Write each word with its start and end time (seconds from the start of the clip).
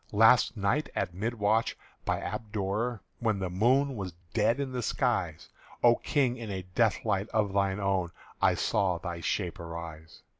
"Last 0.11 0.57
night 0.57 0.89
at 0.95 1.13
mid 1.13 1.35
watch, 1.35 1.77
by 2.05 2.19
Aberdour, 2.21 3.01
When 3.19 3.37
the 3.37 3.51
moon 3.51 3.95
was 3.95 4.13
dead 4.33 4.59
in 4.59 4.71
the 4.71 4.81
skies, 4.81 5.47
O 5.83 5.95
King, 5.97 6.37
in 6.37 6.49
a 6.49 6.63
death 6.73 7.05
light 7.05 7.29
of 7.29 7.53
thine 7.53 7.79
own 7.79 8.09
I 8.41 8.55
saw 8.55 8.97
thy 8.97 9.19
shape 9.21 9.59
arise. 9.59 10.23